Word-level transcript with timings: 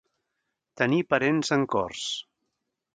Tenir 0.81 1.01
parents 1.15 1.55
en 1.59 1.69
Corts. 1.77 2.11